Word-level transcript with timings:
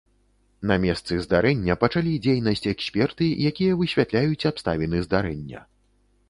На 0.69 0.75
месцы 0.85 1.17
здарэння 1.25 1.75
пачалі 1.83 2.13
дзейнасць 2.27 2.65
эксперты, 2.73 3.29
якія 3.51 3.77
высвятляюць 3.83 4.47
абставіны 4.53 5.05
здарэння. 5.11 5.59